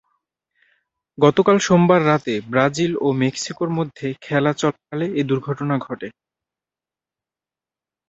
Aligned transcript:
গতকাল 1.17 1.57
সোমবার 1.59 2.01
রাতে 2.05 2.33
ব্রাজিল 2.51 2.91
ও 3.01 3.07
মেক্সিকোর 3.23 3.69
মধ্যে 3.77 4.07
খেলা 4.21 4.51
চলাকালে 4.53 5.07
এ 5.15 5.21
দুর্ঘটনা 5.29 5.75
ঘটে। 5.77 6.07